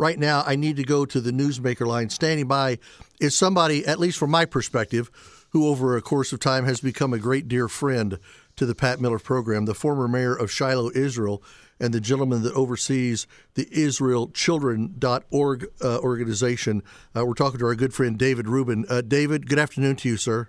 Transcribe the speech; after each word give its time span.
right 0.00 0.18
now 0.18 0.42
I 0.46 0.56
need 0.56 0.76
to 0.76 0.82
go 0.82 1.04
to 1.04 1.20
the 1.20 1.30
newsmaker 1.30 1.86
line. 1.86 2.08
Standing 2.08 2.48
by 2.48 2.78
is 3.20 3.36
somebody, 3.36 3.86
at 3.86 4.00
least 4.00 4.18
from 4.18 4.30
my 4.30 4.46
perspective, 4.46 5.10
who 5.50 5.68
over 5.68 5.96
a 5.96 6.02
course 6.02 6.32
of 6.32 6.40
time 6.40 6.64
has 6.64 6.80
become 6.80 7.12
a 7.12 7.18
great 7.18 7.46
dear 7.46 7.68
friend 7.68 8.18
to 8.56 8.66
the 8.66 8.74
Pat 8.74 9.00
Miller 9.00 9.18
program, 9.18 9.66
the 9.66 9.74
former 9.74 10.08
mayor 10.08 10.34
of 10.34 10.50
Shiloh, 10.50 10.90
Israel, 10.94 11.42
and 11.78 11.94
the 11.94 12.00
gentleman 12.00 12.42
that 12.42 12.54
oversees 12.54 13.26
the 13.54 13.66
IsraelChildren.org 13.66 15.66
uh, 15.82 15.98
organization. 15.98 16.82
Uh, 17.16 17.26
we're 17.26 17.34
talking 17.34 17.58
to 17.58 17.66
our 17.66 17.74
good 17.74 17.94
friend 17.94 18.18
David 18.18 18.48
Rubin. 18.48 18.86
Uh, 18.88 19.02
David, 19.02 19.48
good 19.48 19.58
afternoon 19.58 19.96
to 19.96 20.08
you, 20.08 20.16
sir. 20.16 20.48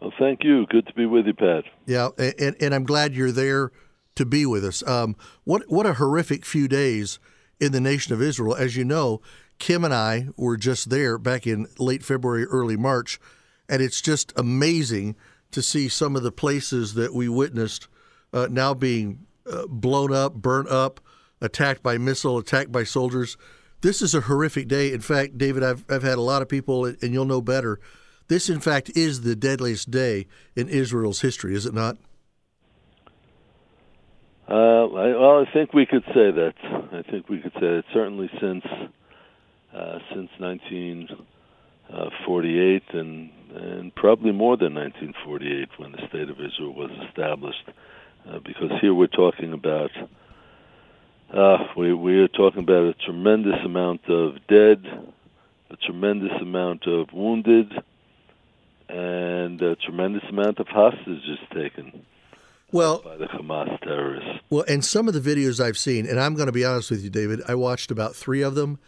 Well, 0.00 0.12
thank 0.18 0.44
you. 0.44 0.66
Good 0.66 0.86
to 0.86 0.94
be 0.94 1.06
with 1.06 1.26
you, 1.26 1.34
Pat. 1.34 1.64
Yeah, 1.86 2.10
and, 2.18 2.56
and 2.60 2.74
I'm 2.74 2.84
glad 2.84 3.14
you're 3.14 3.32
there 3.32 3.70
to 4.16 4.24
be 4.24 4.46
with 4.46 4.64
us. 4.64 4.86
Um, 4.86 5.16
what 5.44 5.62
what 5.68 5.86
a 5.86 5.94
horrific 5.94 6.44
few 6.44 6.68
days 6.68 7.18
in 7.60 7.72
the 7.72 7.80
nation 7.80 8.14
of 8.14 8.22
Israel. 8.22 8.54
As 8.54 8.76
you 8.76 8.84
know, 8.84 9.20
Kim 9.58 9.84
and 9.84 9.94
I 9.94 10.28
were 10.36 10.56
just 10.56 10.90
there 10.90 11.18
back 11.18 11.46
in 11.46 11.66
late 11.78 12.02
February, 12.02 12.46
early 12.46 12.76
March, 12.76 13.20
and 13.68 13.82
it's 13.82 14.00
just 14.00 14.32
amazing 14.36 15.16
to 15.50 15.62
see 15.62 15.88
some 15.88 16.16
of 16.16 16.22
the 16.22 16.32
places 16.32 16.94
that 16.94 17.14
we 17.14 17.28
witnessed 17.28 17.88
uh, 18.32 18.48
now 18.50 18.72
being 18.72 19.26
uh, 19.50 19.66
blown 19.66 20.12
up, 20.12 20.34
burnt 20.34 20.68
up, 20.68 21.00
attacked 21.40 21.82
by 21.82 21.98
missile, 21.98 22.38
attacked 22.38 22.72
by 22.72 22.84
soldiers. 22.84 23.36
This 23.82 24.02
is 24.02 24.14
a 24.14 24.22
horrific 24.22 24.68
day. 24.68 24.92
In 24.92 25.00
fact, 25.00 25.38
David, 25.38 25.62
I've, 25.62 25.84
I've 25.88 26.02
had 26.02 26.18
a 26.18 26.22
lot 26.22 26.42
of 26.42 26.48
people, 26.48 26.84
and 26.84 27.12
you'll 27.12 27.24
know 27.24 27.40
better. 27.40 27.80
This, 28.28 28.48
in 28.48 28.60
fact, 28.60 28.90
is 28.94 29.22
the 29.22 29.34
deadliest 29.34 29.90
day 29.90 30.26
in 30.54 30.68
Israel's 30.68 31.20
history, 31.20 31.54
is 31.54 31.66
it 31.66 31.74
not? 31.74 31.96
Uh, 34.50 34.86
well, 34.90 35.46
I 35.46 35.52
think 35.52 35.72
we 35.72 35.86
could 35.86 36.02
say 36.06 36.32
that. 36.32 36.54
I 36.92 37.02
think 37.08 37.28
we 37.28 37.38
could 37.38 37.52
say 37.52 37.60
that 37.60 37.84
certainly 37.92 38.28
since 38.40 38.64
uh, 39.72 40.00
since 40.12 40.28
1948 40.38 42.82
and 42.92 43.30
and 43.54 43.94
probably 43.94 44.32
more 44.32 44.56
than 44.56 44.74
1948 44.74 45.68
when 45.76 45.92
the 45.92 46.04
state 46.08 46.28
of 46.28 46.40
Israel 46.40 46.74
was 46.74 46.90
established 47.08 47.62
uh, 48.28 48.40
because 48.40 48.72
here 48.80 48.92
we're 48.92 49.06
talking 49.06 49.52
about 49.52 49.92
uh, 51.32 51.68
we 51.76 51.94
we 51.94 52.18
are 52.18 52.26
talking 52.26 52.64
about 52.64 52.86
a 52.86 52.94
tremendous 52.94 53.64
amount 53.64 54.08
of 54.08 54.44
dead, 54.48 54.84
a 55.70 55.76
tremendous 55.76 56.32
amount 56.40 56.88
of 56.88 57.12
wounded, 57.12 57.72
and 58.88 59.62
a 59.62 59.76
tremendous 59.76 60.24
amount 60.28 60.58
of 60.58 60.66
hostages 60.66 61.38
taken. 61.54 62.04
Well, 62.72 63.02
by 63.02 63.16
the 63.16 63.26
Hamas 63.26 63.80
terrorists. 63.82 64.40
Well, 64.48 64.64
and 64.68 64.84
some 64.84 65.08
of 65.08 65.14
the 65.14 65.20
videos 65.20 65.64
I've 65.64 65.78
seen, 65.78 66.06
and 66.06 66.20
I'm 66.20 66.34
going 66.34 66.46
to 66.46 66.52
be 66.52 66.64
honest 66.64 66.90
with 66.90 67.02
you, 67.02 67.10
David, 67.10 67.40
I 67.48 67.54
watched 67.54 67.90
about 67.90 68.14
three 68.14 68.42
of 68.42 68.54
them. 68.54 68.78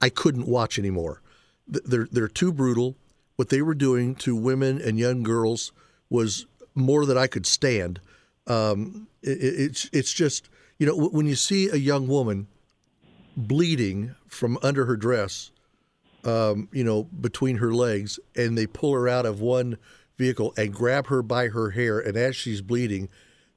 I 0.00 0.08
couldn't 0.08 0.46
watch 0.46 0.78
anymore. 0.78 1.20
They're 1.66 2.08
they're 2.10 2.28
too 2.28 2.52
brutal. 2.52 2.96
What 3.36 3.48
they 3.48 3.62
were 3.62 3.74
doing 3.74 4.14
to 4.16 4.34
women 4.34 4.80
and 4.80 4.98
young 4.98 5.22
girls 5.22 5.72
was 6.08 6.46
more 6.74 7.06
than 7.06 7.16
I 7.16 7.26
could 7.26 7.46
stand. 7.46 8.00
Um, 8.46 9.08
it, 9.22 9.38
it's 9.40 9.90
it's 9.92 10.12
just 10.12 10.48
you 10.78 10.86
know 10.86 10.96
when 10.96 11.26
you 11.26 11.36
see 11.36 11.68
a 11.68 11.76
young 11.76 12.08
woman 12.08 12.48
bleeding 13.36 14.14
from 14.26 14.58
under 14.62 14.86
her 14.86 14.96
dress, 14.96 15.52
um, 16.24 16.68
you 16.72 16.82
know 16.82 17.04
between 17.04 17.58
her 17.58 17.72
legs, 17.72 18.18
and 18.34 18.58
they 18.58 18.66
pull 18.66 18.92
her 18.94 19.08
out 19.08 19.26
of 19.26 19.40
one 19.40 19.76
vehicle 20.20 20.52
and 20.56 20.72
grab 20.72 21.06
her 21.06 21.22
by 21.22 21.48
her 21.48 21.70
hair, 21.70 21.98
and 21.98 22.16
as 22.16 22.36
she's 22.36 22.60
bleeding, 22.60 23.08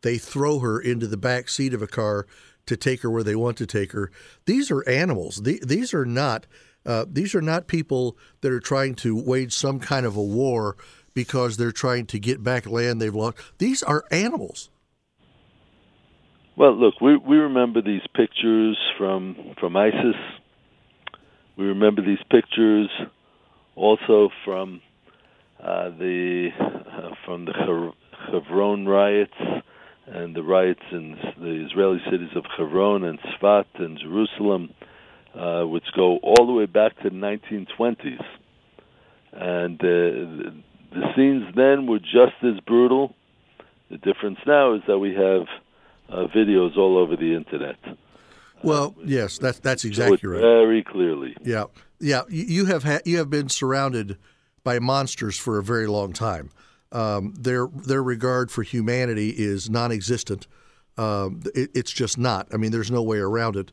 they 0.01 0.17
throw 0.17 0.59
her 0.59 0.79
into 0.79 1.05
the 1.05 1.17
back 1.17 1.49
seat 1.49 1.73
of 1.73 1.81
a 1.81 1.87
car 1.87 2.25
to 2.65 2.77
take 2.77 3.01
her 3.01 3.11
where 3.11 3.23
they 3.23 3.35
want 3.35 3.57
to 3.57 3.67
take 3.67 3.91
her. 3.91 4.09
These 4.45 4.71
are 4.71 4.87
animals. 4.87 5.41
These 5.43 5.93
are 5.93 6.05
not. 6.05 6.47
Uh, 6.85 7.05
these 7.09 7.35
are 7.35 7.41
not 7.41 7.67
people 7.67 8.17
that 8.41 8.51
are 8.51 8.59
trying 8.59 8.95
to 8.95 9.15
wage 9.15 9.53
some 9.53 9.79
kind 9.79 10.05
of 10.05 10.15
a 10.15 10.23
war 10.23 10.75
because 11.13 11.57
they're 11.57 11.71
trying 11.71 12.05
to 12.07 12.19
get 12.19 12.43
back 12.43 12.65
land 12.65 13.01
they've 13.01 13.13
lost. 13.13 13.37
These 13.57 13.83
are 13.83 14.03
animals. 14.11 14.69
Well, 16.55 16.75
look, 16.75 17.01
we 17.01 17.17
we 17.17 17.37
remember 17.37 17.81
these 17.81 18.05
pictures 18.15 18.77
from 18.97 19.55
from 19.59 19.75
ISIS. 19.75 20.15
We 21.57 21.65
remember 21.65 22.01
these 22.01 22.23
pictures 22.29 22.89
also 23.75 24.29
from 24.45 24.81
uh, 25.63 25.89
the 25.97 26.49
uh, 26.59 27.09
from 27.25 27.45
the 27.45 27.93
Hebron 28.31 28.85
riots 28.85 29.33
and 30.07 30.35
the 30.35 30.43
riots 30.43 30.83
in 30.91 31.17
the 31.37 31.65
Israeli 31.65 32.01
cities 32.11 32.29
of 32.35 32.43
Hebron 32.57 33.03
and 33.03 33.19
Sfat 33.19 33.65
and 33.75 33.97
Jerusalem, 33.97 34.73
uh, 35.33 35.63
which 35.63 35.85
go 35.95 36.17
all 36.17 36.45
the 36.45 36.51
way 36.51 36.65
back 36.65 36.97
to 37.01 37.09
the 37.09 37.15
1920s. 37.15 38.23
And 39.31 39.79
uh, 39.79 40.51
the 40.91 41.13
scenes 41.15 41.45
then 41.55 41.87
were 41.87 41.99
just 41.99 42.35
as 42.43 42.59
brutal. 42.67 43.15
The 43.89 43.97
difference 43.97 44.39
now 44.45 44.73
is 44.73 44.81
that 44.87 44.99
we 44.99 45.13
have 45.15 45.47
uh, 46.09 46.27
videos 46.35 46.77
all 46.77 46.97
over 46.97 47.15
the 47.15 47.33
internet. 47.35 47.77
Well, 48.63 48.95
uh, 48.97 49.03
yes, 49.05 49.37
that's 49.37 49.59
that's 49.59 49.85
exactly 49.85 50.29
right. 50.29 50.41
Very 50.41 50.83
clearly. 50.83 51.35
Yeah, 51.41 51.65
yeah. 51.99 52.21
You 52.29 52.65
have 52.65 52.83
ha- 52.83 53.01
you 53.05 53.17
have 53.17 53.29
been 53.29 53.49
surrounded 53.49 54.17
by 54.63 54.79
monsters 54.79 55.37
for 55.37 55.57
a 55.57 55.63
very 55.63 55.87
long 55.87 56.13
time. 56.13 56.49
Um, 56.91 57.33
their 57.37 57.67
their 57.67 58.03
regard 58.03 58.51
for 58.51 58.63
humanity 58.63 59.29
is 59.29 59.69
non-existent. 59.69 60.47
Um, 60.97 61.41
it, 61.55 61.71
it's 61.73 61.91
just 61.91 62.17
not. 62.17 62.47
I 62.53 62.57
mean, 62.57 62.71
there's 62.71 62.91
no 62.91 63.01
way 63.01 63.17
around 63.17 63.55
it. 63.55 63.71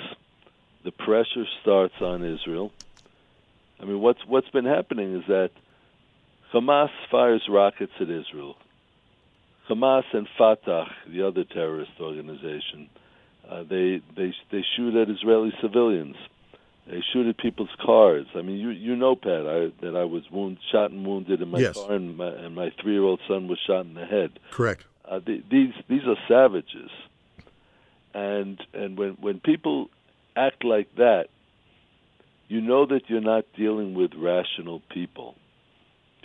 the 0.84 0.92
pressure 0.92 1.46
starts 1.62 1.96
on 2.00 2.24
Israel. 2.24 2.72
I 3.80 3.86
mean, 3.86 4.00
what's 4.00 4.24
what's 4.28 4.50
been 4.50 4.66
happening 4.66 5.16
is 5.16 5.24
that 5.28 5.50
Hamas 6.56 6.90
fires 7.12 7.44
rockets 7.50 7.92
at 8.00 8.10
Israel. 8.10 8.56
Hamas 9.70 10.04
and 10.14 10.26
Fatah, 10.38 10.86
the 11.06 11.28
other 11.28 11.44
terrorist 11.44 11.92
organization, 12.00 12.90
uh, 13.50 13.64
they 13.64 14.02
they 14.16 14.34
they 14.52 14.64
shoot 14.76 14.96
at 14.96 15.10
Israeli 15.10 15.52
civilians. 15.62 16.16
They 16.88 17.02
shoot 17.12 17.28
at 17.28 17.38
people's 17.38 17.76
cars. 17.86 18.28
I 18.36 18.42
mean, 18.42 18.58
you 18.58 18.70
you 18.70 18.96
know, 18.96 19.16
Pat, 19.18 19.46
I, 19.46 19.72
that 19.84 19.96
I 19.98 20.06
was 20.06 20.24
wound, 20.32 20.58
shot 20.72 20.92
and 20.92 21.06
wounded 21.06 21.42
in 21.42 21.50
my 21.50 21.60
Yes. 21.60 21.74
car, 21.74 21.92
and 21.92 22.16
my, 22.16 22.28
and 22.28 22.56
my 22.56 22.72
three 22.82 22.94
year 22.94 23.04
old 23.04 23.20
son 23.28 23.50
was 23.50 23.60
shot 23.68 23.86
in 23.86 23.94
the 23.96 24.06
head. 24.06 24.40
Correct. 24.52 24.86
Uh, 25.04 25.20
the, 25.20 25.44
these 25.52 25.74
these 25.90 26.04
are 26.08 26.16
savages, 26.30 26.92
and 28.14 28.62
and 28.74 28.98
when 28.98 29.18
when 29.20 29.40
people 29.42 29.90
act 30.38 30.64
like 30.64 30.94
that, 30.96 31.26
you 32.48 32.62
know 32.62 32.86
that 32.86 33.10
you're 33.10 33.20
not 33.20 33.44
dealing 33.58 33.94
with 33.94 34.12
rational 34.16 34.82
people. 34.90 35.36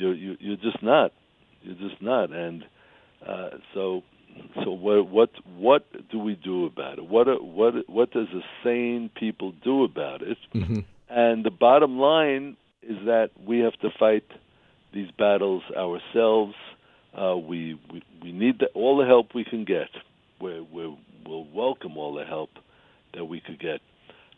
You're 0.00 0.14
you, 0.14 0.36
you're 0.40 0.56
just 0.56 0.82
not. 0.82 1.12
You're 1.62 1.76
just 1.88 2.00
not. 2.00 2.32
And 2.32 2.64
uh, 3.26 3.50
so 3.74 4.02
so 4.64 4.70
what 4.70 5.08
what 5.08 5.30
what 5.56 5.84
do 6.10 6.18
we 6.18 6.34
do 6.36 6.64
about 6.66 6.98
it? 6.98 7.06
What 7.06 7.26
what 7.44 7.88
what 7.88 8.10
does 8.12 8.28
a 8.28 8.40
sane 8.64 9.10
people 9.14 9.52
do 9.62 9.84
about 9.84 10.22
it? 10.22 10.38
hmm 10.52 10.80
And 11.08 11.44
the 11.44 11.50
bottom 11.50 11.98
line 11.98 12.56
is 12.82 12.96
that 13.04 13.30
we 13.46 13.58
have 13.60 13.74
to 13.80 13.90
fight 13.98 14.24
these 14.94 15.10
battles 15.18 15.62
ourselves. 15.76 16.54
Uh, 17.20 17.36
we, 17.36 17.78
we 17.92 18.02
we 18.22 18.32
need 18.32 18.60
the, 18.60 18.66
all 18.74 18.96
the 18.96 19.06
help 19.06 19.34
we 19.34 19.44
can 19.44 19.64
get. 19.64 19.90
We're, 20.40 20.62
we're, 20.62 20.96
we'll 21.26 21.48
welcome 21.52 21.98
all 21.98 22.14
the 22.14 22.24
help 22.24 22.50
that 23.14 23.24
we 23.26 23.40
could 23.40 23.58
get. 23.58 23.80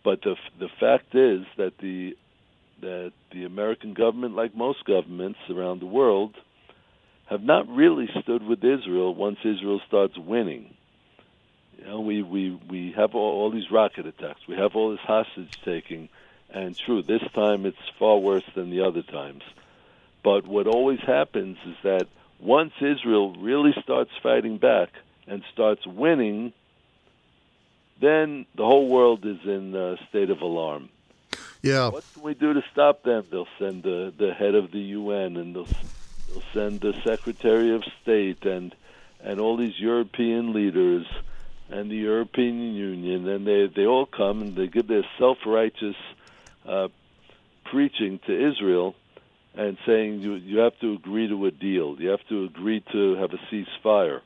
But 0.04 0.22
the 0.22 0.34
the 0.58 0.68
fact 0.80 1.14
is 1.14 1.42
that 1.56 1.74
the 1.80 2.16
that 2.82 3.12
the 3.32 3.44
American 3.44 3.94
government, 3.94 4.36
like 4.36 4.54
most 4.54 4.84
governments 4.84 5.38
around 5.48 5.80
the 5.80 5.86
world, 5.86 6.34
have 7.26 7.42
not 7.42 7.66
really 7.68 8.08
stood 8.20 8.42
with 8.42 8.62
Israel 8.62 9.14
once 9.14 9.38
Israel 9.44 9.80
starts 9.86 10.18
winning. 10.18 10.74
You 11.78 11.86
know, 11.86 12.00
we 12.00 12.22
we 12.22 12.60
we 12.68 12.92
have 12.92 13.14
all, 13.14 13.40
all 13.40 13.50
these 13.50 13.70
rocket 13.70 14.06
attacks. 14.06 14.40
We 14.46 14.56
have 14.56 14.76
all 14.76 14.90
this 14.90 15.00
hostage 15.00 15.58
taking, 15.64 16.08
and 16.50 16.76
true, 16.76 17.02
this 17.02 17.22
time 17.34 17.64
it's 17.64 17.88
far 17.98 18.18
worse 18.18 18.44
than 18.54 18.70
the 18.70 18.82
other 18.82 19.02
times. 19.02 19.42
But 20.22 20.46
what 20.46 20.66
always 20.66 21.00
happens 21.00 21.56
is 21.66 21.76
that 21.82 22.06
once 22.38 22.72
Israel 22.80 23.34
really 23.34 23.72
starts 23.82 24.10
fighting 24.22 24.58
back 24.58 24.90
and 25.26 25.42
starts 25.52 25.86
winning, 25.86 26.52
then 28.00 28.46
the 28.56 28.64
whole 28.64 28.88
world 28.88 29.24
is 29.24 29.38
in 29.44 29.74
a 29.74 29.96
state 30.08 30.30
of 30.30 30.40
alarm. 30.40 30.88
Yeah. 31.62 31.90
What 31.90 32.04
can 32.12 32.22
we 32.22 32.34
do 32.34 32.52
to 32.54 32.62
stop 32.72 33.04
them? 33.04 33.24
They'll 33.30 33.46
send 33.58 33.84
the 33.84 34.12
the 34.16 34.32
head 34.34 34.54
of 34.56 34.72
the 34.72 34.80
UN 34.80 35.36
and 35.36 35.54
they'll 35.54 35.68
they'll 36.28 36.42
send 36.52 36.80
the 36.80 36.92
Secretary 37.04 37.74
of 37.74 37.84
State 38.02 38.44
and 38.44 38.74
and 39.22 39.38
all 39.38 39.56
these 39.56 39.78
European 39.78 40.52
leaders 40.52 41.06
and 41.70 41.88
the 41.88 41.96
European 41.96 42.74
Union 42.74 43.28
and 43.28 43.46
they 43.46 43.68
they 43.74 43.86
all 43.86 44.06
come 44.06 44.42
and 44.42 44.56
they 44.56 44.66
give 44.66 44.88
their 44.88 45.06
self 45.18 45.38
righteous 45.46 45.94
uh, 46.66 46.88
preaching 47.70 48.18
to 48.26 48.50
Israel 48.50 48.96
and 49.54 49.78
saying 49.86 50.20
you 50.20 50.34
you 50.34 50.58
have 50.58 50.76
to 50.80 50.94
agree 50.94 51.28
to 51.28 51.46
a 51.46 51.52
deal. 51.52 51.94
You 52.00 52.08
have 52.08 52.26
to 52.28 52.42
agree 52.42 52.82
to 52.90 53.14
have 53.14 53.30
a 53.32 53.54
ceasefire. 53.54 54.20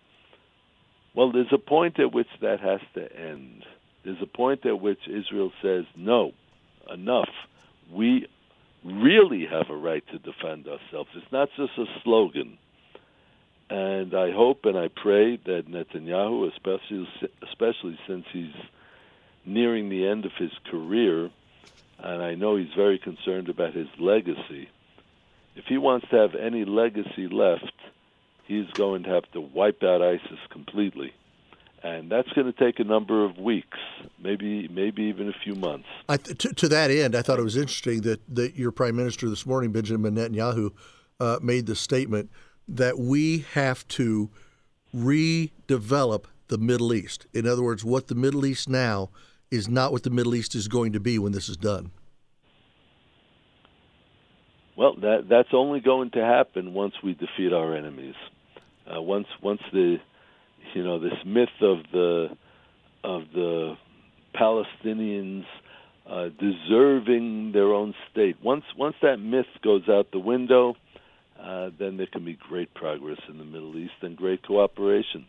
Well, 1.14 1.32
there's 1.32 1.52
a 1.52 1.58
point 1.58 2.00
at 2.00 2.14
which 2.14 2.28
that 2.40 2.60
has 2.60 2.80
to 2.94 3.14
end. 3.14 3.64
There's 4.04 4.22
a 4.22 4.26
point 4.26 4.64
at 4.64 4.80
which 4.80 5.00
Israel 5.06 5.52
says 5.60 5.84
no 5.96 6.32
enough. 6.92 7.30
We 7.92 8.26
really 8.84 9.46
have 9.46 9.70
a 9.70 9.76
right 9.76 10.04
to 10.08 10.18
defend 10.18 10.68
ourselves. 10.68 11.10
It's 11.14 11.32
not 11.32 11.48
just 11.56 11.72
a 11.78 11.86
slogan. 12.02 12.58
And 13.68 14.14
I 14.14 14.30
hope 14.30 14.64
and 14.64 14.78
I 14.78 14.88
pray 14.88 15.38
that 15.44 15.68
Netanyahu, 15.68 16.52
especially 16.52 17.08
especially 17.42 17.98
since 18.06 18.24
he's 18.32 18.54
nearing 19.44 19.88
the 19.88 20.06
end 20.06 20.24
of 20.24 20.32
his 20.38 20.52
career, 20.70 21.30
and 21.98 22.22
I 22.22 22.34
know 22.34 22.56
he's 22.56 22.74
very 22.76 22.98
concerned 22.98 23.48
about 23.48 23.74
his 23.74 23.88
legacy. 23.98 24.68
If 25.56 25.64
he 25.66 25.78
wants 25.78 26.06
to 26.10 26.16
have 26.16 26.34
any 26.34 26.64
legacy 26.64 27.26
left, 27.28 27.72
he's 28.44 28.66
going 28.74 29.04
to 29.04 29.10
have 29.10 29.30
to 29.32 29.40
wipe 29.40 29.82
out 29.82 30.02
ISIS 30.02 30.38
completely. 30.50 31.12
And 31.82 32.11
that's 32.11 32.28
going 32.32 32.52
to 32.52 32.58
take 32.58 32.81
a 32.81 32.84
number 32.84 33.25
of 33.25 33.38
weeks, 33.38 33.78
maybe 34.20 34.67
maybe 34.69 35.02
even 35.05 35.28
a 35.28 35.34
few 35.44 35.55
months. 35.55 35.87
I 36.08 36.17
to, 36.17 36.34
to 36.34 36.69
that 36.69 36.90
end, 36.90 37.14
I 37.14 37.23
thought 37.23 37.38
it 37.38 37.44
was 37.44 37.56
interesting 37.56 38.00
that, 38.02 38.20
that 38.34 38.56
your 38.56 38.73
prime 38.73 38.96
minister 38.96 39.28
this 39.28 39.46
morning, 39.46 39.73
Benjamin 39.73 40.14
Netanyahu, 40.14 40.73
uh, 41.20 41.38
made 41.43 41.67
the 41.67 41.76
statement 41.76 42.31
that 42.67 42.99
we 42.99 43.44
have 43.52 43.87
to 43.88 44.31
redevelop 44.94 46.25
the 46.49 46.58
Middle 46.58 46.94
East. 46.94 47.26
In 47.32 47.46
other 47.46 47.62
words, 47.62 47.84
what 47.84 48.08
the 48.08 48.14
Middle 48.14 48.46
East 48.46 48.69
now 48.69 49.11
is 49.50 49.69
not 49.69 49.93
what 49.93 50.02
the 50.02 50.11
Middle 50.11 50.34
East 50.34 50.55
is 50.55 50.69
going 50.69 50.93
to 50.93 51.00
be 51.00 51.19
when 51.19 51.32
this 51.32 51.49
is 51.49 51.56
done. 51.56 51.90
Well, 54.76 54.94
that 54.96 55.26
that's 55.28 55.49
only 55.52 55.81
going 55.81 56.11
to 56.12 56.25
happen 56.25 56.75
once 56.75 56.94
we 57.02 57.14
defeat 57.14 57.52
our 57.52 57.75
enemies. 57.75 58.14
Uh, 58.87 59.00
once 59.00 59.26
once 59.43 59.61
the 59.73 59.99
you 60.74 60.84
know 60.84 60.98
this 60.98 61.18
myth 61.24 61.48
of 61.60 61.78
the 61.92 62.28
of 63.04 63.22
the 63.32 63.76
Palestinians 64.34 65.44
uh, 66.08 66.28
deserving 66.38 67.52
their 67.52 67.72
own 67.72 67.94
state. 68.10 68.36
Once 68.42 68.64
once 68.76 68.96
that 69.02 69.18
myth 69.18 69.46
goes 69.62 69.88
out 69.88 70.10
the 70.12 70.18
window, 70.18 70.76
uh, 71.40 71.70
then 71.78 71.96
there 71.96 72.06
can 72.06 72.24
be 72.24 72.34
great 72.34 72.72
progress 72.74 73.18
in 73.28 73.38
the 73.38 73.44
Middle 73.44 73.76
East 73.76 73.94
and 74.02 74.16
great 74.16 74.46
cooperation. 74.46 75.26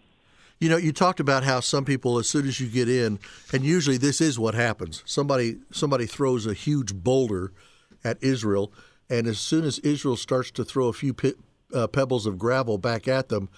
You 0.59 0.69
know, 0.69 0.77
you 0.77 0.91
talked 0.91 1.19
about 1.19 1.43
how 1.43 1.59
some 1.59 1.85
people, 1.85 2.17
as 2.17 2.27
soon 2.27 2.47
as 2.47 2.59
you 2.59 2.67
get 2.67 2.89
in, 2.89 3.19
and 3.53 3.63
usually 3.63 3.97
this 3.97 4.19
is 4.19 4.39
what 4.39 4.55
happens. 4.55 5.03
Somebody 5.05 5.57
somebody 5.71 6.05
throws 6.05 6.47
a 6.47 6.53
huge 6.53 6.95
boulder 6.95 7.51
at 8.03 8.17
Israel, 8.21 8.71
and 9.09 9.27
as 9.27 9.39
soon 9.39 9.65
as 9.65 9.79
Israel 9.79 10.15
starts 10.15 10.49
to 10.51 10.65
throw 10.65 10.87
a 10.87 10.93
few 10.93 11.13
pe- 11.13 11.33
uh, 11.73 11.87
pebbles 11.87 12.25
of 12.25 12.37
gravel 12.37 12.77
back 12.77 13.07
at 13.07 13.29
them, 13.29 13.49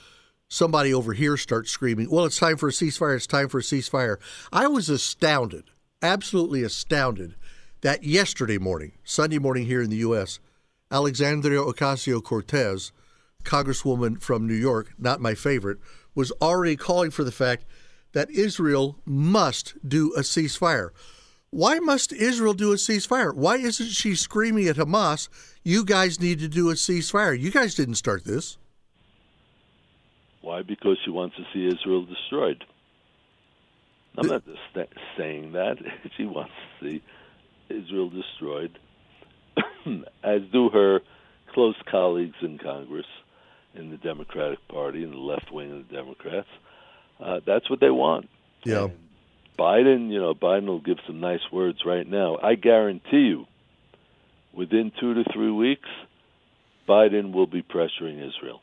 somebody 0.50 0.94
over 0.94 1.14
here 1.14 1.38
starts 1.38 1.72
screaming, 1.72 2.10
"Well, 2.10 2.26
it's 2.26 2.40
time 2.40 2.58
for 2.58 2.68
a 2.68 2.74
ceasefire! 2.74 3.16
It's 3.16 3.28
time 3.28 3.48
for 3.48 3.60
a 3.60 3.64
ceasefire!" 3.64 4.18
I 4.52 4.68
was 4.68 4.90
astounded, 4.90 5.66
absolutely 6.02 6.64
astounded, 6.64 7.36
that 7.82 8.04
yesterday 8.04 8.58
morning, 8.58 8.94
Sunday 9.04 9.38
morning 9.38 9.66
here 9.66 9.82
in 9.82 9.90
the 9.90 9.98
U.S., 9.98 10.40
Alexandria 10.92 11.62
Ocasio 11.62 12.22
Cortez, 12.22 12.92
Congresswoman 13.44 14.22
from 14.22 14.48
New 14.48 14.56
York, 14.56 14.94
not 14.98 15.22
my 15.22 15.36
favorite, 15.36 15.78
was 16.16 16.32
already 16.42 16.76
calling 16.76 17.12
for 17.12 17.24
the 17.24 17.32
fact 17.32 17.66
that 18.12 18.30
Israel 18.32 18.98
must 19.06 19.76
do 19.88 20.14
a 20.16 20.22
ceasefire. 20.22 20.90
Why 21.52 21.80
must 21.80 22.12
Israel 22.12 22.54
do 22.54 22.72
a 22.72 22.76
ceasefire? 22.76 23.34
Why 23.34 23.58
isn't 23.58 23.90
she 23.90 24.16
screaming 24.16 24.68
at 24.68 24.76
Hamas, 24.76 25.30
you 25.64 25.84
guys 25.86 26.20
need 26.20 26.40
to 26.40 26.48
do 26.48 26.70
a 26.70 26.74
ceasefire? 26.74 27.40
You 27.40 27.52
guys 27.52 27.76
didn't 27.76 27.96
start 27.96 28.26
this. 28.26 28.58
Why? 30.50 30.64
Because 30.64 30.98
she 31.06 31.12
wants 31.12 31.36
to 31.36 31.44
see 31.54 31.68
Israel 31.68 32.06
destroyed. 32.06 32.66
I'm 34.18 34.26
not 34.26 34.44
just 34.48 34.58
sta- 34.72 35.00
saying 35.16 35.52
that. 35.52 35.78
she 36.18 36.26
wants 36.26 36.52
to 36.80 36.90
see 36.90 37.04
Israel 37.70 38.10
destroyed, 38.10 38.80
as 40.24 40.42
do 40.52 40.70
her 40.70 41.02
close 41.54 41.76
colleagues 41.92 42.38
in 42.42 42.58
Congress, 42.58 43.06
in 43.76 43.92
the 43.92 43.98
Democratic 43.98 44.68
Party, 44.68 45.04
in 45.04 45.12
the 45.12 45.18
left 45.18 45.52
wing 45.52 45.72
of 45.72 45.88
the 45.88 45.94
Democrats. 45.96 46.50
Uh, 47.24 47.42
that's 47.46 47.70
what 47.70 47.80
they 47.80 47.92
want. 47.92 48.28
Yeah. 48.64 48.86
And 48.86 48.98
Biden, 49.56 50.10
you 50.10 50.20
know, 50.20 50.34
Biden 50.34 50.66
will 50.66 50.82
give 50.82 50.98
some 51.06 51.20
nice 51.20 51.46
words 51.52 51.86
right 51.86 52.10
now. 52.10 52.40
I 52.42 52.56
guarantee 52.56 53.28
you, 53.28 53.46
within 54.52 54.92
two 55.00 55.14
to 55.14 55.24
three 55.32 55.52
weeks, 55.52 55.90
Biden 56.88 57.34
will 57.34 57.46
be 57.46 57.62
pressuring 57.62 58.28
Israel. 58.28 58.62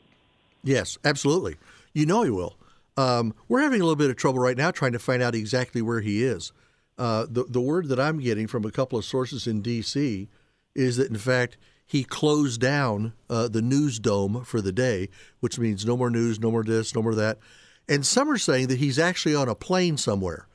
Yes, 0.63 0.97
absolutely. 1.05 1.55
You 1.97 2.05
know 2.05 2.21
he 2.21 2.29
will. 2.29 2.59
Um, 2.95 3.33
we're 3.47 3.61
having 3.61 3.81
a 3.81 3.83
little 3.83 3.95
bit 3.95 4.11
of 4.11 4.17
trouble 4.17 4.37
right 4.37 4.55
now 4.55 4.69
trying 4.69 4.91
to 4.91 4.99
find 4.99 5.23
out 5.23 5.33
exactly 5.33 5.81
where 5.81 6.01
he 6.01 6.23
is. 6.23 6.51
Uh, 6.95 7.25
the 7.27 7.43
the 7.45 7.59
word 7.59 7.87
that 7.87 7.99
I'm 7.99 8.19
getting 8.19 8.45
from 8.45 8.65
a 8.65 8.71
couple 8.71 8.99
of 8.99 9.05
sources 9.05 9.47
in 9.47 9.63
D.C. 9.63 10.29
is 10.75 10.97
that 10.97 11.09
in 11.09 11.17
fact 11.17 11.57
he 11.87 12.03
closed 12.03 12.61
down 12.61 13.13
uh, 13.31 13.47
the 13.47 13.63
news 13.63 13.97
dome 13.97 14.43
for 14.43 14.61
the 14.61 14.71
day, 14.71 15.09
which 15.39 15.57
means 15.57 15.87
no 15.87 15.97
more 15.97 16.11
news, 16.11 16.39
no 16.39 16.51
more 16.51 16.63
this, 16.63 16.93
no 16.93 17.01
more 17.01 17.15
that. 17.15 17.39
And 17.89 18.05
some 18.05 18.29
are 18.29 18.37
saying 18.37 18.67
that 18.67 18.77
he's 18.77 18.99
actually 18.99 19.33
on 19.33 19.49
a 19.49 19.55
plane 19.55 19.97
somewhere. 19.97 20.47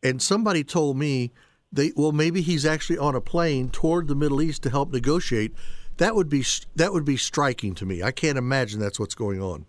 And 0.00 0.22
somebody 0.22 0.62
told 0.62 0.96
me 0.96 1.32
they 1.72 1.90
well 1.96 2.12
maybe 2.12 2.40
he's 2.40 2.64
actually 2.64 2.98
on 2.98 3.16
a 3.16 3.20
plane 3.20 3.68
toward 3.68 4.06
the 4.06 4.14
Middle 4.14 4.40
East 4.40 4.62
to 4.62 4.70
help 4.70 4.92
negotiate. 4.92 5.54
That 5.96 6.14
would 6.14 6.28
be 6.28 6.44
that 6.76 6.92
would 6.92 7.04
be 7.04 7.16
striking 7.16 7.74
to 7.74 7.84
me. 7.84 8.00
I 8.00 8.12
can't 8.12 8.38
imagine 8.38 8.78
that's 8.78 9.00
what's 9.00 9.16
going 9.16 9.42
on. 9.42 9.66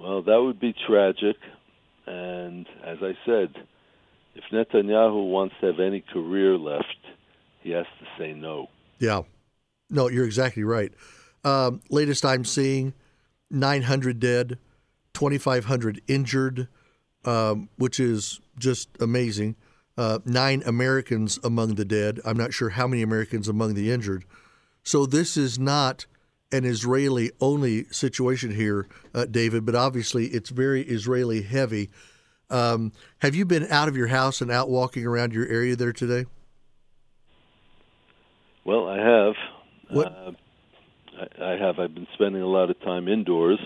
Well, 0.00 0.22
that 0.22 0.40
would 0.42 0.58
be 0.58 0.74
tragic. 0.88 1.36
And 2.06 2.66
as 2.84 2.98
I 3.02 3.12
said, 3.26 3.54
if 4.34 4.44
Netanyahu 4.52 5.28
wants 5.30 5.54
to 5.60 5.66
have 5.66 5.78
any 5.80 6.00
career 6.00 6.56
left, 6.56 6.86
he 7.60 7.70
has 7.72 7.86
to 8.00 8.06
say 8.18 8.32
no. 8.32 8.68
Yeah. 8.98 9.22
No, 9.90 10.08
you're 10.08 10.24
exactly 10.24 10.64
right. 10.64 10.92
Um, 11.44 11.80
latest 11.90 12.24
I'm 12.24 12.44
seeing 12.44 12.94
900 13.50 14.18
dead, 14.18 14.58
2,500 15.14 16.00
injured, 16.08 16.68
um, 17.24 17.68
which 17.76 18.00
is 18.00 18.40
just 18.58 18.88
amazing. 19.00 19.56
uh, 19.98 20.18
nine 20.24 20.62
Americans 20.64 21.38
among 21.44 21.74
the 21.74 21.84
dead. 21.84 22.20
I'm 22.24 22.36
not 22.38 22.54
sure 22.54 22.70
how 22.70 22.86
many 22.86 23.02
Americans 23.02 23.48
among 23.48 23.74
the 23.74 23.90
injured. 23.90 24.24
So 24.82 25.04
this 25.04 25.36
is 25.36 25.58
not 25.58 26.06
an 26.52 26.64
Israeli 26.64 27.30
only 27.40 27.84
situation 27.90 28.54
here, 28.54 28.88
uh, 29.14 29.26
David, 29.26 29.64
but 29.64 29.74
obviously 29.74 30.26
it's 30.26 30.50
very 30.50 30.82
Israeli 30.82 31.42
heavy. 31.42 31.90
Um, 32.50 32.92
have 33.20 33.34
you 33.34 33.44
been 33.44 33.66
out 33.70 33.88
of 33.88 33.96
your 33.96 34.08
house 34.08 34.40
and 34.40 34.50
out 34.50 34.68
walking 34.68 35.06
around 35.06 35.32
your 35.32 35.46
area 35.46 35.76
there 35.76 35.92
today? 35.92 36.26
Well, 38.64 38.88
I 38.88 38.98
have. 38.98 39.34
What? 39.90 40.06
Uh, 40.08 40.32
I, 41.20 41.52
I 41.52 41.56
have. 41.56 41.78
I've 41.78 41.94
been 41.94 42.08
spending 42.14 42.42
a 42.42 42.46
lot 42.46 42.70
of 42.70 42.80
time 42.80 43.08
indoors, 43.08 43.60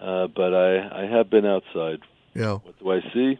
uh, 0.00 0.28
but 0.28 0.54
I, 0.54 1.02
I 1.02 1.06
have 1.06 1.28
been 1.30 1.46
outside. 1.46 2.00
Yeah. 2.34 2.54
What 2.54 2.78
do 2.78 2.90
I 2.92 3.00
see? 3.12 3.38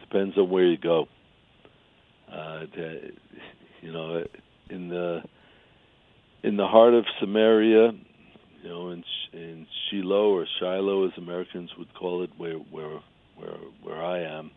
Depends 0.00 0.36
on 0.36 0.50
where 0.50 0.66
you 0.66 0.76
go. 0.76 1.06
Uh, 2.32 2.64
you 3.80 3.92
know, 3.92 4.24
in 4.68 4.88
the 4.88 5.22
in 6.42 6.56
the 6.56 6.66
heart 6.66 6.94
of 6.94 7.04
Samaria, 7.20 7.92
you 8.62 8.68
know, 8.68 8.90
in 8.90 9.04
in 9.32 9.66
Shiloh 9.90 10.30
or 10.34 10.46
Shiloh, 10.58 11.06
as 11.06 11.12
Americans 11.16 11.70
would 11.78 11.92
call 11.94 12.22
it, 12.22 12.30
where 12.36 12.54
where 12.54 13.00
where 13.36 13.56
where 13.82 14.02
I 14.02 14.20
am 14.22 14.50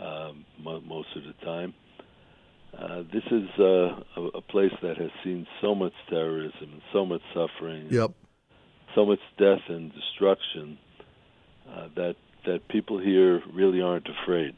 um, 0.00 0.44
most 0.64 1.08
of 1.16 1.22
the 1.24 1.44
time. 1.44 1.74
Uh, 2.78 3.02
this 3.12 3.24
is 3.30 3.48
uh, 3.58 4.00
a, 4.16 4.26
a 4.34 4.40
place 4.42 4.72
that 4.82 4.98
has 4.98 5.10
seen 5.24 5.46
so 5.60 5.74
much 5.74 5.94
terrorism 6.10 6.52
and 6.72 6.82
so 6.92 7.04
much 7.06 7.22
suffering, 7.34 7.86
Yep. 7.90 8.12
so 8.94 9.06
much 9.06 9.20
death 9.38 9.62
and 9.68 9.90
destruction 9.92 10.78
uh, 11.70 11.88
that 11.96 12.16
that 12.46 12.68
people 12.68 12.98
here 12.98 13.42
really 13.52 13.80
aren't 13.80 14.06
afraid. 14.08 14.54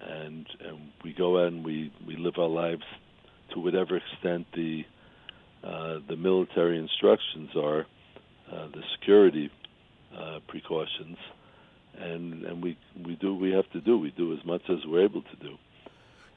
And 0.00 0.46
and 0.64 0.78
we 1.04 1.12
go 1.12 1.40
out 1.40 1.48
and 1.48 1.64
we, 1.64 1.92
we 2.06 2.16
live 2.16 2.34
our 2.38 2.48
lives 2.48 2.84
to 3.52 3.60
whatever 3.60 3.96
extent 3.96 4.46
the 4.54 4.84
the 5.62 6.16
military 6.16 6.78
instructions 6.78 7.50
are, 7.56 7.86
uh, 8.52 8.66
the 8.68 8.82
security 8.98 9.50
uh, 10.16 10.40
precautions, 10.48 11.16
and 11.98 12.44
and 12.44 12.62
we 12.62 12.76
we 13.04 13.16
do 13.16 13.34
we 13.34 13.52
have 13.52 13.70
to 13.70 13.80
do. 13.80 13.98
We 13.98 14.10
do 14.10 14.32
as 14.32 14.44
much 14.44 14.62
as 14.68 14.78
we're 14.86 15.04
able 15.04 15.22
to 15.22 15.36
do. 15.40 15.56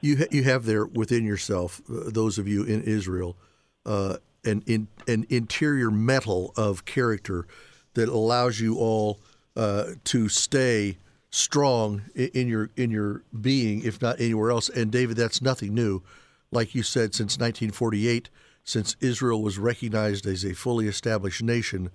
You 0.00 0.18
ha- 0.18 0.28
you 0.30 0.44
have 0.44 0.64
there 0.64 0.86
within 0.86 1.24
yourself, 1.24 1.80
uh, 1.90 2.10
those 2.10 2.38
of 2.38 2.46
you 2.46 2.62
in 2.64 2.82
Israel, 2.82 3.36
uh, 3.84 4.18
an 4.44 4.62
in, 4.66 4.88
an 5.08 5.26
interior 5.28 5.90
mettle 5.90 6.52
of 6.56 6.84
character 6.84 7.46
that 7.94 8.08
allows 8.08 8.60
you 8.60 8.76
all 8.76 9.20
uh, 9.56 9.86
to 10.04 10.28
stay 10.28 10.98
strong 11.30 12.02
in, 12.14 12.28
in 12.28 12.48
your 12.48 12.70
in 12.76 12.90
your 12.90 13.22
being, 13.40 13.82
if 13.82 14.00
not 14.00 14.20
anywhere 14.20 14.50
else. 14.50 14.68
And 14.68 14.92
David, 14.92 15.16
that's 15.16 15.42
nothing 15.42 15.74
new. 15.74 16.02
Like 16.50 16.74
you 16.74 16.84
said, 16.84 17.14
since 17.14 17.38
1948, 17.38 18.30
since 18.64 18.96
Israel 19.00 19.42
was 19.42 19.58
recognized 19.58 20.26
as 20.26 20.44
a 20.44 20.54
fully 20.54 20.88
established 20.88 21.42
nation, 21.42 21.90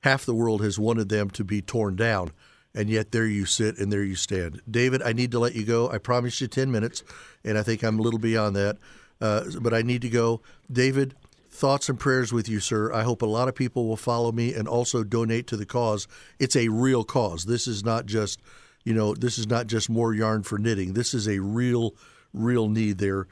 half 0.00 0.24
the 0.24 0.34
world 0.34 0.62
has 0.62 0.78
wanted 0.78 1.08
them 1.08 1.30
to 1.30 1.42
be 1.42 1.62
torn 1.62 1.96
down. 1.96 2.30
And 2.74 2.88
yet 2.88 3.10
there 3.10 3.26
you 3.26 3.46
sit 3.46 3.78
and 3.78 3.92
there 3.92 4.04
you 4.04 4.14
stand. 4.14 4.60
David, 4.70 5.02
I 5.02 5.12
need 5.12 5.32
to 5.32 5.40
let 5.40 5.56
you 5.56 5.64
go. 5.64 5.90
I 5.90 5.98
promised 5.98 6.40
you 6.40 6.46
10 6.46 6.70
minutes, 6.70 7.02
and 7.44 7.58
I 7.58 7.64
think 7.64 7.82
I'm 7.82 7.98
a 7.98 8.02
little 8.02 8.20
beyond 8.20 8.54
that. 8.54 8.78
Uh, 9.20 9.44
but 9.60 9.74
I 9.74 9.82
need 9.82 10.02
to 10.02 10.08
go. 10.08 10.40
David, 10.70 11.16
thoughts 11.50 11.88
and 11.88 11.98
prayers 11.98 12.32
with 12.32 12.48
you, 12.48 12.60
sir. 12.60 12.92
I 12.92 13.02
hope 13.02 13.22
a 13.22 13.26
lot 13.26 13.48
of 13.48 13.56
people 13.56 13.88
will 13.88 13.96
follow 13.96 14.30
me 14.30 14.54
and 14.54 14.68
also 14.68 15.02
donate 15.02 15.48
to 15.48 15.56
the 15.56 15.66
cause. 15.66 16.06
It's 16.38 16.54
a 16.54 16.68
real 16.68 17.02
cause. 17.02 17.44
This 17.44 17.66
is 17.66 17.84
not 17.84 18.06
just, 18.06 18.40
you 18.84 18.94
know, 18.94 19.14
this 19.14 19.36
is 19.36 19.48
not 19.48 19.66
just 19.66 19.90
more 19.90 20.14
yarn 20.14 20.44
for 20.44 20.56
knitting. 20.56 20.92
This 20.92 21.12
is 21.12 21.26
a 21.26 21.40
real, 21.40 21.94
real 22.32 22.68
need 22.68 22.98
there 22.98 23.26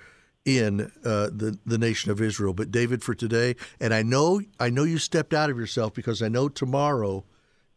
in 0.45 0.92
uh, 1.04 1.28
the 1.33 1.59
the 1.66 1.78
nation 1.78 2.11
of 2.11 2.21
Israel. 2.21 2.54
But 2.54 2.71
David, 2.71 3.02
for 3.02 3.14
today, 3.14 3.57
and 3.80 3.92
I 3.92 4.02
know 4.02 4.40
I 4.59 4.71
know 4.71 4.85
you 4.85 4.99
stepped 4.99 5.35
out 5.35 5.50
of 5.50 5.59
yourself 5.59 5.95
because 5.95 6.23
I 6.23 6.28
know 6.28 6.49
tomorrow 6.49 7.25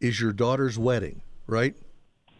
is 0.00 0.20
your 0.20 0.32
daughter's 0.32 0.78
wedding, 0.78 1.22
right? 1.46 1.74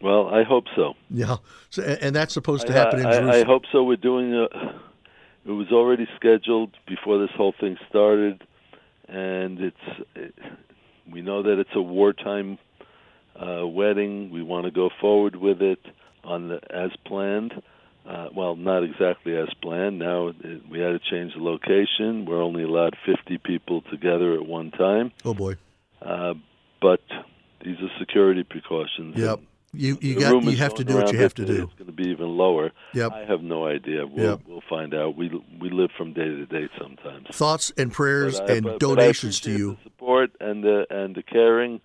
Well, 0.01 0.29
I 0.29 0.43
hope 0.43 0.65
so. 0.75 0.95
Yeah, 1.11 1.37
so, 1.71 1.83
and 1.83 2.15
that's 2.15 2.35
supposed 2.35 2.67
to 2.67 2.73
happen 2.73 3.01
in 3.01 3.07
I, 3.07 3.11
Jerusalem. 3.11 3.31
I, 3.31 3.41
I 3.41 3.45
hope 3.45 3.63
so. 3.71 3.85
We're 3.85 3.97
doing 3.97 4.35
a. 4.35 4.47
It 5.45 5.51
was 5.51 5.73
already 5.73 6.07
scheduled 6.17 6.77
before 6.87 7.19
this 7.19 7.31
whole 7.37 7.55
thing 7.59 7.77
started, 7.89 8.43
and 9.09 9.61
it's. 9.61 10.07
It, 10.15 10.35
we 11.11 11.21
know 11.21 11.43
that 11.43 11.59
it's 11.59 11.75
a 11.75 11.83
wartime 11.83 12.59
uh, 13.37 13.67
wedding. 13.67 14.31
We 14.31 14.43
want 14.43 14.67
to 14.67 14.71
go 14.71 14.89
forward 15.01 15.37
with 15.37 15.61
it 15.61 15.81
on 16.25 16.49
the 16.49 16.61
as 16.71 16.91
planned. 17.07 17.53
Uh, 18.13 18.29
well, 18.37 18.57
not 18.57 18.83
exactly 18.85 19.35
as 19.37 19.49
planned. 19.63 19.99
Now 19.99 20.29
it, 20.29 20.37
we 20.71 20.79
had 20.81 20.91
to 20.91 20.99
change 21.11 21.33
the 21.35 21.41
location. 21.43 22.27
We're 22.27 22.43
only 22.43 22.63
allowed 22.63 22.95
50 23.07 23.39
people 23.39 23.81
together 23.91 24.35
at 24.35 24.45
one 24.47 24.71
time, 24.71 25.13
oh 25.25 25.33
boy, 25.33 25.55
uh, 26.03 26.35
but 26.81 27.01
these 27.65 27.77
are 27.81 27.89
security 27.99 28.43
precautions. 28.43 29.17
yep. 29.17 29.41
You 29.75 29.97
you 30.03 30.21
got 30.21 30.45
you 30.45 30.57
have 30.59 30.75
to 30.75 30.85
do 30.85 30.95
what 30.97 31.11
you 31.15 31.19
have 31.21 31.33
to 31.37 31.47
do. 31.47 31.63
It's 31.63 31.73
going 31.79 31.87
to 31.87 31.93
be 32.05 32.11
even 32.11 32.29
lower. 32.37 32.73
Yep. 32.93 33.13
I 33.13 33.21
have 33.25 33.41
no 33.43 33.65
idea. 33.67 34.07
We'll, 34.07 34.33
Yep. 34.33 34.41
we'll 34.47 34.63
find 34.69 34.93
out. 34.93 35.17
We 35.17 35.31
we 35.59 35.71
live 35.71 35.89
from 35.97 36.13
day 36.13 36.27
to 36.29 36.45
day 36.45 36.69
sometimes. 36.79 37.29
Thoughts 37.33 37.73
and 37.79 37.91
prayers 37.91 38.39
But 38.39 38.51
I- 38.51 38.55
and 38.57 38.65
but- 38.65 38.79
but 38.81 38.87
I 38.87 38.95
donations 38.95 39.41
to 39.41 39.51
appreciate 39.51 39.59
you. 39.67 39.77
The 39.77 39.83
support 39.85 40.31
and 40.41 40.63
the 40.63 40.87
and 40.91 41.15
the 41.15 41.23
caring, 41.23 41.81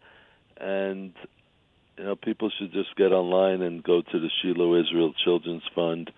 and 0.60 1.14
you 1.98 2.04
know 2.06 2.16
people 2.16 2.50
should 2.58 2.72
just 2.74 2.96
get 2.96 3.12
online 3.12 3.62
and 3.62 3.84
go 3.84 4.02
to 4.02 4.20
the 4.20 4.30
Shiloh 4.42 4.80
Israel 4.80 5.14
Children's 5.24 5.64
Fund, 5.76 6.12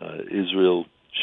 uh, 0.00 0.18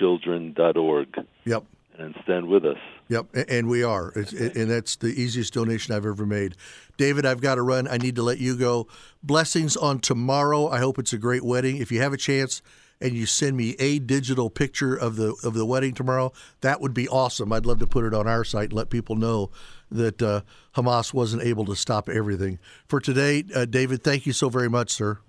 IsraelChildren.org, 0.01 1.07
Yep. 1.45 1.63
and 1.97 2.15
stand 2.23 2.47
with 2.47 2.65
us. 2.65 2.77
Yep, 3.09 3.27
and 3.49 3.67
we 3.67 3.83
are, 3.83 4.11
it's, 4.15 4.31
and 4.33 4.69
that's 4.71 4.95
the 4.95 5.07
easiest 5.09 5.53
donation 5.53 5.93
I've 5.93 6.05
ever 6.05 6.25
made. 6.25 6.55
David, 6.97 7.25
I've 7.25 7.41
got 7.41 7.55
to 7.55 7.61
run. 7.61 7.87
I 7.87 7.97
need 7.97 8.15
to 8.15 8.23
let 8.23 8.39
you 8.39 8.55
go. 8.57 8.87
Blessings 9.21 9.75
on 9.77 9.99
tomorrow. 9.99 10.67
I 10.69 10.79
hope 10.79 10.97
it's 10.97 11.13
a 11.13 11.17
great 11.17 11.43
wedding. 11.43 11.77
If 11.77 11.91
you 11.91 12.01
have 12.01 12.13
a 12.13 12.17
chance 12.17 12.61
and 13.01 13.13
you 13.13 13.25
send 13.25 13.57
me 13.57 13.75
a 13.79 13.99
digital 13.99 14.49
picture 14.49 14.95
of 14.95 15.17
the 15.17 15.35
of 15.43 15.53
the 15.53 15.65
wedding 15.65 15.93
tomorrow, 15.93 16.31
that 16.61 16.79
would 16.79 16.93
be 16.93 17.07
awesome. 17.09 17.51
I'd 17.51 17.65
love 17.65 17.79
to 17.79 17.87
put 17.87 18.05
it 18.05 18.13
on 18.13 18.27
our 18.27 18.43
site 18.45 18.69
and 18.69 18.73
let 18.73 18.89
people 18.89 19.15
know 19.15 19.51
that 19.93 20.21
uh, 20.21 20.41
Hamas 20.75 21.13
wasn't 21.13 21.43
able 21.43 21.65
to 21.65 21.75
stop 21.75 22.09
everything. 22.09 22.59
For 22.87 22.99
today, 22.99 23.43
uh, 23.55 23.65
David, 23.65 24.03
thank 24.03 24.25
you 24.25 24.33
so 24.33 24.49
very 24.49 24.69
much, 24.69 24.91
sir. 24.91 25.19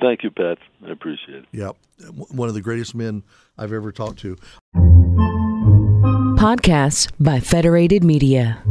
Thank 0.00 0.22
you, 0.22 0.30
Pat. 0.30 0.58
I 0.86 0.90
appreciate 0.90 1.38
it. 1.38 1.46
Yep, 1.52 1.76
one 2.30 2.48
of 2.48 2.54
the 2.54 2.60
greatest 2.60 2.94
men 2.94 3.22
I've 3.56 3.72
ever 3.72 3.90
talked 3.90 4.18
to. 4.20 4.36
Podcasts 6.36 7.10
by 7.18 7.40
Federated 7.40 8.04
Media. 8.04 8.62